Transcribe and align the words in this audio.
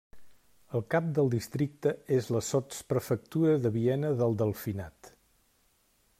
El 0.77 0.83
cap 0.93 1.11
del 1.17 1.29
districte 1.33 1.93
és 2.17 2.31
la 2.37 2.43
sotsprefectura 2.47 3.55
de 3.67 3.75
Viena 3.77 4.13
del 4.25 4.35
Delfinat. 4.45 5.15